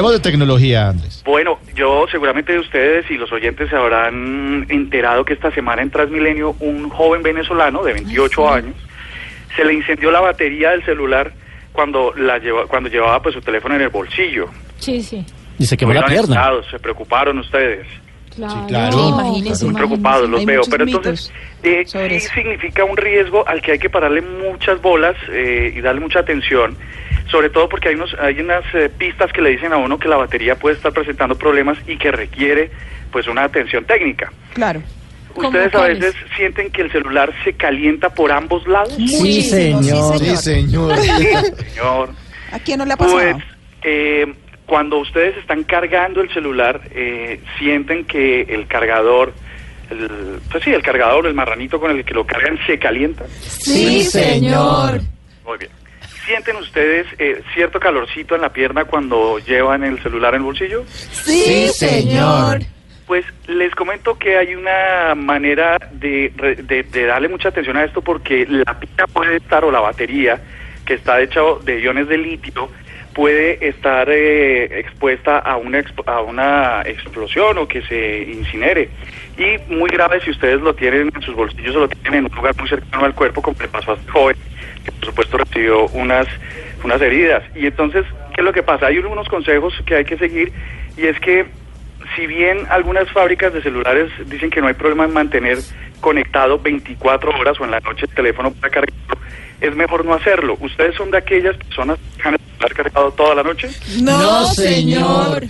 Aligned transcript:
Hablemos 0.00 0.22
de 0.22 0.30
tecnología, 0.30 0.88
Andrés. 0.88 1.22
Bueno, 1.26 1.58
yo 1.74 2.06
seguramente 2.10 2.58
ustedes 2.58 3.10
y 3.10 3.18
los 3.18 3.30
oyentes 3.32 3.68
se 3.68 3.76
habrán 3.76 4.64
enterado 4.70 5.26
que 5.26 5.34
esta 5.34 5.50
semana 5.50 5.82
en 5.82 5.90
Transmilenio 5.90 6.56
un 6.60 6.88
joven 6.88 7.22
venezolano 7.22 7.82
de 7.82 7.92
28 7.92 8.50
años 8.50 8.74
se 9.54 9.62
le 9.62 9.74
incendió 9.74 10.10
la 10.10 10.20
batería 10.20 10.70
del 10.70 10.82
celular 10.86 11.34
cuando 11.72 12.14
la 12.16 12.38
lleva, 12.38 12.66
cuando 12.66 12.88
llevaba 12.88 13.20
pues 13.20 13.34
su 13.34 13.42
teléfono 13.42 13.74
en 13.74 13.82
el 13.82 13.90
bolsillo. 13.90 14.46
Sí, 14.78 15.02
sí. 15.02 15.22
Y 15.58 15.66
se 15.66 15.76
quemó 15.76 15.92
la 15.92 16.06
pierna. 16.06 16.22
asustados, 16.22 16.66
se 16.70 16.78
preocuparon 16.78 17.38
ustedes. 17.38 17.86
Claro. 18.34 18.66
claro. 18.68 18.92
Sí, 18.92 19.08
imagínese, 19.08 19.64
Muy 19.66 19.74
preocupados 19.74 20.30
los 20.30 20.46
veo, 20.46 20.62
pero 20.70 20.84
entonces 20.84 21.30
eh, 21.62 21.82
sobre 21.84 22.20
sí 22.20 22.26
eso. 22.26 22.34
significa 22.36 22.84
un 22.84 22.96
riesgo 22.96 23.46
al 23.46 23.60
que 23.60 23.72
hay 23.72 23.78
que 23.78 23.90
pararle 23.90 24.22
muchas 24.22 24.80
bolas 24.80 25.14
eh, 25.30 25.74
y 25.76 25.80
darle 25.82 26.00
mucha 26.00 26.20
atención, 26.20 26.74
sobre 27.30 27.50
todo 27.50 27.68
porque 27.68 27.88
hay 27.88 27.94
unos 27.94 28.14
hay 28.20 28.40
unas 28.40 28.64
eh, 28.74 28.90
pistas 28.96 29.32
que 29.32 29.40
le 29.40 29.50
dicen 29.50 29.72
a 29.72 29.76
uno 29.76 29.98
que 29.98 30.08
la 30.08 30.16
batería 30.16 30.56
puede 30.56 30.76
estar 30.76 30.92
presentando 30.92 31.36
problemas 31.36 31.78
y 31.86 31.96
que 31.96 32.10
requiere 32.10 32.70
pues 33.12 33.26
una 33.26 33.44
atención 33.44 33.84
técnica. 33.84 34.32
Claro. 34.54 34.82
¿Cómo 35.34 35.48
Ustedes 35.48 35.74
a 35.74 35.82
veces 35.82 36.14
sienten 36.36 36.70
que 36.70 36.82
el 36.82 36.90
celular 36.90 37.32
se 37.44 37.52
calienta 37.52 38.10
por 38.10 38.32
ambos 38.32 38.66
lados, 38.66 38.94
Sí, 38.96 39.42
señor. 39.42 40.18
Sí, 40.18 40.36
señor. 40.36 40.96
señor. 40.98 42.10
¿A 42.50 42.58
quién 42.58 42.78
no 42.78 42.84
le 42.84 42.94
ha 42.94 42.96
pasado? 42.96 43.18
Pues 43.18 43.36
eh, 43.82 44.26
cuando 44.66 44.98
ustedes 44.98 45.36
están 45.36 45.62
cargando 45.64 46.20
el 46.20 46.32
celular, 46.32 46.80
eh, 46.92 47.40
sienten 47.58 48.04
que 48.04 48.42
el 48.42 48.66
cargador, 48.66 49.32
el, 49.90 50.40
pues 50.50 50.64
sí, 50.64 50.70
el 50.70 50.82
cargador, 50.82 51.26
el 51.26 51.34
marranito 51.34 51.78
con 51.78 51.92
el 51.92 52.04
que 52.04 52.14
lo 52.14 52.26
cargan 52.26 52.58
se 52.66 52.78
calienta. 52.78 53.24
Sí, 53.40 54.02
señor. 54.02 55.00
Muy 55.44 55.58
bien. 55.58 55.70
¿Sienten 56.26 56.56
ustedes 56.56 57.06
eh, 57.18 57.42
cierto 57.54 57.80
calorcito 57.80 58.34
en 58.34 58.42
la 58.42 58.52
pierna 58.52 58.84
cuando 58.84 59.38
llevan 59.38 59.84
el 59.84 60.00
celular 60.02 60.34
en 60.34 60.40
el 60.40 60.44
bolsillo? 60.44 60.84
Sí, 60.88 61.68
señor. 61.68 62.60
Pues 63.06 63.24
les 63.48 63.74
comento 63.74 64.16
que 64.18 64.36
hay 64.36 64.54
una 64.54 65.14
manera 65.16 65.76
de, 65.92 66.32
de- 66.62 66.82
de 66.84 67.06
darle 67.06 67.28
mucha 67.28 67.48
atención 67.48 67.76
a 67.76 67.84
esto 67.84 68.02
porque 68.02 68.46
la 68.48 68.78
pila 68.78 69.06
puede 69.12 69.36
estar 69.36 69.64
o 69.64 69.70
la 69.72 69.80
batería 69.80 70.40
que 70.86 70.94
está 70.94 71.20
hecha 71.20 71.40
de 71.64 71.80
iones 71.80 72.08
de 72.08 72.18
litio 72.18 72.70
puede 73.14 73.66
estar 73.68 74.08
eh, 74.08 74.78
expuesta 74.78 75.38
a 75.38 75.56
una, 75.56 75.82
a 76.06 76.20
una 76.20 76.82
explosión 76.86 77.58
o 77.58 77.66
que 77.66 77.82
se 77.82 78.22
incinere. 78.22 78.88
Y 79.36 79.58
muy 79.72 79.90
grave 79.90 80.20
si 80.20 80.30
ustedes 80.30 80.60
lo 80.60 80.74
tienen 80.74 81.10
en 81.12 81.22
sus 81.22 81.34
bolsillos 81.34 81.74
o 81.74 81.80
lo 81.80 81.88
tienen 81.88 82.20
en 82.20 82.24
un 82.26 82.36
lugar 82.36 82.54
muy 82.56 82.68
cercano 82.68 83.04
al 83.04 83.14
cuerpo, 83.14 83.42
como 83.42 83.56
le 83.60 83.66
pasó 83.66 83.92
a 83.92 83.94
este 83.96 84.10
joven, 84.12 84.36
que 84.90 84.96
por 84.98 85.06
supuesto 85.06 85.38
recibió 85.38 85.86
unas, 85.88 86.26
unas 86.84 87.00
heridas. 87.00 87.42
Y 87.54 87.66
entonces, 87.66 88.04
¿qué 88.34 88.40
es 88.40 88.44
lo 88.44 88.52
que 88.52 88.62
pasa? 88.62 88.86
Hay 88.86 88.98
unos 88.98 89.28
consejos 89.28 89.74
que 89.86 89.96
hay 89.96 90.04
que 90.04 90.18
seguir 90.18 90.52
y 90.96 91.06
es 91.06 91.18
que 91.20 91.46
si 92.16 92.26
bien 92.26 92.66
algunas 92.70 93.10
fábricas 93.10 93.52
de 93.52 93.62
celulares 93.62 94.10
dicen 94.26 94.50
que 94.50 94.60
no 94.60 94.68
hay 94.68 94.74
problema 94.74 95.04
en 95.04 95.12
mantener 95.12 95.58
conectado 96.00 96.58
24 96.58 97.30
horas 97.38 97.60
o 97.60 97.64
en 97.64 97.70
la 97.72 97.80
noche 97.80 98.06
el 98.06 98.14
teléfono 98.14 98.52
para 98.52 98.70
cargarlo, 98.70 99.18
es 99.60 99.76
mejor 99.76 100.04
no 100.04 100.14
hacerlo. 100.14 100.56
¿Ustedes 100.60 100.96
son 100.96 101.10
de 101.10 101.18
aquellas 101.18 101.56
personas 101.56 101.98
que 101.98 102.16
dejan 102.16 102.34
el 102.34 102.40
celular 102.40 102.74
cargado 102.74 103.12
toda 103.12 103.34
la 103.34 103.42
noche? 103.42 103.68
No, 104.02 104.46
señor. 104.46 105.44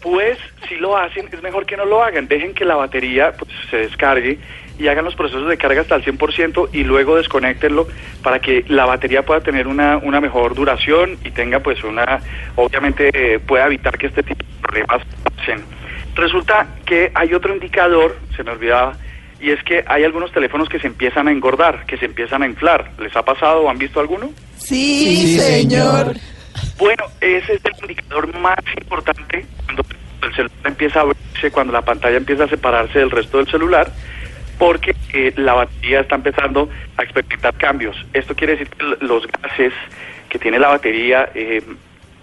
Pues 0.00 0.36
si 0.68 0.74
lo 0.76 0.96
hacen, 0.96 1.28
es 1.30 1.42
mejor 1.42 1.64
que 1.64 1.76
no 1.76 1.84
lo 1.84 2.02
hagan. 2.02 2.26
Dejen 2.26 2.54
que 2.54 2.64
la 2.64 2.74
batería 2.74 3.32
pues, 3.38 3.50
se 3.70 3.76
descargue 3.78 4.38
y 4.82 4.88
hagan 4.88 5.04
los 5.04 5.14
procesos 5.14 5.48
de 5.48 5.56
carga 5.56 5.82
hasta 5.82 5.94
el 5.94 6.04
100% 6.04 6.70
y 6.72 6.82
luego 6.82 7.16
desconectenlo 7.16 7.86
para 8.22 8.40
que 8.40 8.64
la 8.66 8.84
batería 8.84 9.22
pueda 9.22 9.40
tener 9.40 9.68
una, 9.68 9.96
una 9.98 10.20
mejor 10.20 10.54
duración 10.54 11.18
y 11.24 11.30
tenga 11.30 11.60
pues 11.60 11.84
una, 11.84 12.20
obviamente 12.56 13.10
eh, 13.14 13.38
pueda 13.38 13.66
evitar 13.66 13.96
que 13.96 14.08
este 14.08 14.24
tipo 14.24 14.44
de 14.44 14.60
problemas 14.60 15.02
pasen. 15.36 15.62
Resulta 16.16 16.66
que 16.84 17.12
hay 17.14 17.32
otro 17.32 17.54
indicador, 17.54 18.16
se 18.36 18.42
me 18.42 18.50
olvidaba, 18.50 18.96
y 19.40 19.50
es 19.50 19.62
que 19.62 19.84
hay 19.86 20.02
algunos 20.02 20.32
teléfonos 20.32 20.68
que 20.68 20.80
se 20.80 20.88
empiezan 20.88 21.28
a 21.28 21.32
engordar, 21.32 21.86
que 21.86 21.96
se 21.96 22.06
empiezan 22.06 22.42
a 22.42 22.46
inflar. 22.46 22.90
¿Les 22.98 23.14
ha 23.16 23.24
pasado 23.24 23.62
o 23.62 23.70
han 23.70 23.78
visto 23.78 24.00
alguno? 24.00 24.30
Sí, 24.56 25.16
Sí, 25.16 25.38
señor. 25.38 26.14
Bueno, 26.76 27.04
ese 27.20 27.54
es 27.54 27.60
el 27.64 27.72
indicador 27.82 28.36
más 28.38 28.58
importante 28.76 29.46
cuando 29.64 29.84
el 30.22 30.34
celular 30.34 30.58
empieza 30.64 30.98
a 30.98 31.02
abrirse, 31.02 31.50
cuando 31.52 31.72
la 31.72 31.82
pantalla 31.82 32.16
empieza 32.16 32.44
a 32.44 32.48
separarse 32.48 32.98
del 32.98 33.10
resto 33.10 33.38
del 33.38 33.46
celular, 33.48 33.90
porque 34.58 34.94
eh, 35.12 35.32
la 35.36 35.54
batería 35.54 36.00
está 36.00 36.16
empezando 36.16 36.68
a 36.96 37.02
experimentar 37.02 37.54
cambios. 37.54 37.96
Esto 38.12 38.34
quiere 38.34 38.52
decir 38.52 38.68
que 38.68 39.04
los 39.04 39.26
gases 39.26 39.72
que 40.28 40.38
tiene 40.38 40.58
la 40.58 40.68
batería, 40.68 41.30
eh, 41.34 41.62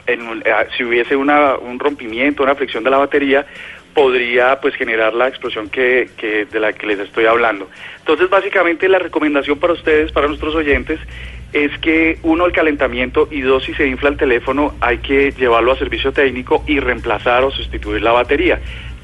en 0.08 0.22
eh, 0.46 0.54
si 0.76 0.84
hubiese 0.84 1.16
una, 1.16 1.56
un 1.58 1.80
rompimiento, 1.80 2.44
una 2.44 2.56
fricción 2.56 2.84
de 2.84 2.90
la 2.90 2.98
batería, 2.98 3.46
podría 3.94 4.60
pues 4.62 4.76
generar 4.76 5.14
la 5.14 5.28
explosión 5.28 5.70
que 5.70 6.10
de 6.50 6.60
la 6.60 6.74
que 6.74 6.88
les 6.88 7.00
estoy 7.00 7.26
hablando. 7.26 7.70
Entonces, 8.00 8.30
básicamente 8.30 8.88
la 8.88 9.00
recomendación 9.00 9.60
para 9.60 9.74
ustedes, 9.74 10.12
para 10.12 10.28
nuestros 10.28 10.56
oyentes, 10.56 11.00
es 11.54 11.76
que 11.80 12.20
uno 12.24 12.46
el 12.46 12.52
calentamiento 12.52 13.28
y 13.32 13.42
dos 13.42 13.64
si 13.64 13.74
se 13.74 13.88
infla 13.88 14.10
el 14.10 14.18
teléfono 14.18 14.76
hay 14.82 15.00
que 15.00 15.32
llevarlo 15.32 15.72
a 15.72 15.78
servicio 15.78 16.12
técnico 16.12 16.64
y 16.68 16.80
reemplazar 16.80 17.44
o 17.44 17.52
sustituir 17.52 18.02
la 18.02 18.12
batería. 18.12 18.60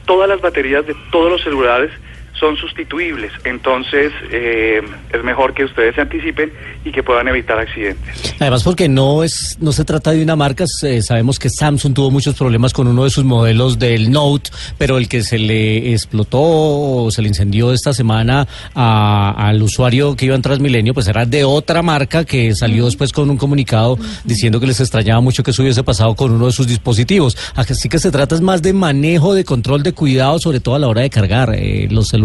Todas 0.05 0.29
las 0.29 0.41
baterías 0.41 0.85
de 0.85 0.95
todos 1.11 1.31
los 1.31 1.41
celulares 1.41 1.91
son 2.39 2.57
sustituibles, 2.57 3.31
entonces 3.45 4.11
eh, 4.31 4.81
es 5.13 5.23
mejor 5.23 5.53
que 5.53 5.63
ustedes 5.63 5.95
se 5.95 6.01
anticipen 6.01 6.51
y 6.83 6.91
que 6.91 7.01
puedan 7.01 7.27
evitar 7.29 7.57
accidentes. 7.57 8.35
Además 8.39 8.61
porque 8.63 8.89
no 8.89 9.23
es 9.23 9.57
no 9.61 9.71
se 9.71 9.85
trata 9.85 10.11
de 10.11 10.21
una 10.21 10.35
marca, 10.35 10.65
eh, 10.83 11.01
sabemos 11.01 11.39
que 11.39 11.49
Samsung 11.49 11.93
tuvo 11.93 12.11
muchos 12.11 12.35
problemas 12.35 12.73
con 12.73 12.87
uno 12.87 13.05
de 13.05 13.09
sus 13.09 13.23
modelos 13.23 13.79
del 13.79 14.11
Note, 14.11 14.49
pero 14.77 14.97
el 14.97 15.07
que 15.07 15.23
se 15.23 15.39
le 15.39 15.93
explotó 15.93 16.39
o 16.41 17.09
se 17.09 17.21
le 17.21 17.29
incendió 17.29 17.71
esta 17.71 17.93
semana 17.93 18.47
a- 18.73 19.33
al 19.47 19.61
usuario 19.63 20.15
que 20.17 20.25
iba 20.25 20.35
en 20.35 20.41
Transmilenio, 20.41 20.93
pues 20.93 21.07
era 21.07 21.25
de 21.25 21.45
otra 21.45 21.81
marca 21.81 22.25
que 22.25 22.53
salió 22.53 22.85
después 22.85 23.13
con 23.13 23.29
un 23.29 23.37
comunicado 23.37 23.97
diciendo 24.25 24.59
que 24.59 24.67
les 24.67 24.79
extrañaba 24.81 25.21
mucho 25.21 25.41
que 25.41 25.51
eso 25.51 25.61
hubiese 25.63 25.83
pasado 25.83 26.15
con 26.15 26.31
uno 26.31 26.47
de 26.47 26.51
sus 26.51 26.67
dispositivos. 26.67 27.37
Así 27.55 27.87
que 27.87 27.97
se 27.99 28.11
trata 28.11 28.35
es 28.35 28.41
más 28.41 28.61
de 28.61 28.73
manejo, 28.73 29.33
de 29.33 29.45
control, 29.45 29.83
de 29.83 29.93
cuidado, 29.93 30.37
sobre 30.39 30.59
todo 30.59 30.75
a 30.75 30.79
la 30.79 30.87
hora 30.89 31.01
de 31.01 31.09
cargar 31.09 31.55
eh, 31.55 31.87
los 31.89 32.09
celulares. 32.09 32.24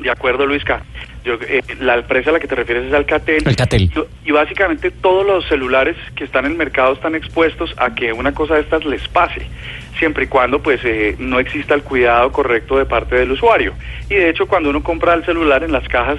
De 0.00 0.10
acuerdo, 0.10 0.46
Luisca. 0.46 0.82
Yo, 1.24 1.34
eh, 1.34 1.60
la 1.80 1.96
empresa 1.96 2.30
a 2.30 2.34
la 2.34 2.40
que 2.40 2.46
te 2.46 2.54
refieres 2.54 2.86
es 2.86 2.94
Alcatel. 2.94 3.42
Alcatel. 3.44 3.82
Y, 3.82 4.28
y 4.28 4.32
básicamente 4.32 4.90
todos 4.90 5.26
los 5.26 5.46
celulares 5.48 5.96
que 6.14 6.24
están 6.24 6.44
en 6.46 6.52
el 6.52 6.58
mercado 6.58 6.92
están 6.92 7.14
expuestos 7.14 7.74
a 7.76 7.94
que 7.94 8.12
una 8.12 8.32
cosa 8.32 8.54
de 8.54 8.60
estas 8.60 8.84
les 8.84 9.06
pase, 9.08 9.42
siempre 9.98 10.24
y 10.24 10.26
cuando 10.28 10.62
pues 10.62 10.80
eh, 10.84 11.16
no 11.18 11.40
exista 11.40 11.74
el 11.74 11.82
cuidado 11.82 12.30
correcto 12.30 12.78
de 12.78 12.86
parte 12.86 13.16
del 13.16 13.32
usuario. 13.32 13.74
Y 14.08 14.14
de 14.14 14.30
hecho, 14.30 14.46
cuando 14.46 14.70
uno 14.70 14.82
compra 14.82 15.14
el 15.14 15.24
celular 15.24 15.64
en 15.64 15.72
las 15.72 15.86
cajas 15.88 16.18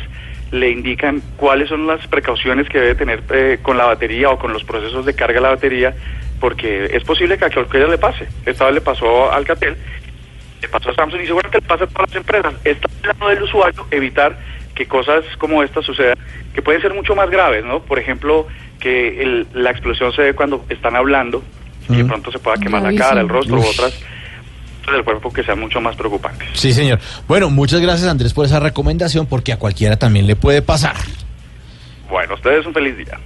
le 0.51 0.71
indican 0.71 1.21
cuáles 1.37 1.69
son 1.69 1.85
las 1.85 2.05
precauciones 2.07 2.67
que 2.69 2.79
debe 2.79 2.95
tener 2.95 3.23
eh, 3.31 3.59
con 3.61 3.77
la 3.77 3.85
batería 3.85 4.29
o 4.31 4.39
con 4.39 4.51
los 4.51 4.63
procesos 4.63 5.05
de 5.05 5.13
carga 5.13 5.35
de 5.35 5.41
la 5.41 5.49
batería, 5.49 5.93
porque 6.39 6.85
es 6.85 7.03
posible 7.03 7.37
que 7.37 7.45
a 7.45 7.49
cualquiera 7.51 7.87
le 7.87 7.97
pase. 7.97 8.27
Esta 8.45 8.65
vez 8.65 8.75
le 8.75 8.81
pasó 8.81 9.31
a 9.31 9.35
Alcatel 9.35 9.77
le 10.61 10.67
pasó 10.67 10.89
a 10.89 10.95
Samsung 10.95 11.21
y 11.21 11.25
seguramente 11.27 11.59
le 11.61 11.67
pasa 11.67 11.83
a 11.83 11.87
todas 11.87 12.09
las 12.09 12.15
empresas. 12.17 12.53
Está 12.63 12.87
al 13.03 13.17
lado 13.19 13.29
del 13.29 13.43
usuario 13.43 13.85
evitar 13.91 14.37
que 14.75 14.85
cosas 14.87 15.23
como 15.37 15.61
estas 15.63 15.85
sucedan, 15.85 16.17
que 16.53 16.61
pueden 16.61 16.81
ser 16.81 16.93
mucho 16.93 17.15
más 17.15 17.29
graves, 17.29 17.63
¿no? 17.65 17.81
Por 17.81 17.99
ejemplo, 17.99 18.47
que 18.79 19.21
el- 19.21 19.47
la 19.53 19.71
explosión 19.71 20.11
se 20.13 20.21
ve 20.21 20.33
cuando 20.33 20.65
están 20.69 20.95
hablando 20.95 21.43
y 21.89 21.97
de 21.97 22.05
pronto 22.05 22.31
se 22.31 22.39
pueda 22.39 22.57
quemar 22.57 22.81
la 22.83 22.93
cara, 22.95 23.19
el 23.21 23.27
rostro 23.29 23.55
u 23.57 23.59
otras 23.59 23.91
partes 23.91 24.03
del 24.93 25.03
cuerpo 25.03 25.33
que 25.33 25.43
sean 25.43 25.59
mucho 25.59 25.81
más 25.81 25.95
preocupantes. 25.95 26.47
Sí, 26.53 26.71
señor. 26.71 26.99
Bueno, 27.27 27.49
muchas 27.49 27.81
gracias, 27.81 28.07
Andrés, 28.09 28.33
por 28.33 28.45
esa 28.45 28.59
recomendación, 28.59 29.25
porque 29.27 29.51
a 29.53 29.57
cualquiera 29.57 29.97
también 29.97 30.27
le 30.27 30.35
puede 30.35 30.61
pasar. 30.61 30.95
Bueno, 32.09 32.35
ustedes 32.35 32.65
un 32.65 32.73
feliz 32.73 32.95
día. 32.97 33.19